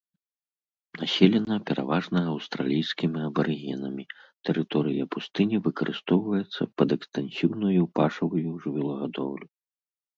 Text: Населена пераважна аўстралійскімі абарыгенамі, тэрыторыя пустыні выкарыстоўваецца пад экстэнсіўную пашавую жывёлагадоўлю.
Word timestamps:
Населена 1.01 1.57
пераважна 1.67 2.19
аўстралійскімі 2.31 3.19
абарыгенамі, 3.29 4.03
тэрыторыя 4.51 5.03
пустыні 5.19 5.57
выкарыстоўваецца 5.71 6.61
пад 6.83 6.87
экстэнсіўную 6.99 7.83
пашавую 8.01 8.47
жывёлагадоўлю. 8.63 9.47